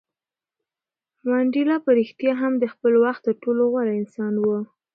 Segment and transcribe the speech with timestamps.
[1.27, 4.45] منډېلا په رښتیا هم د خپل وخت تر ټولو غوره انسان و.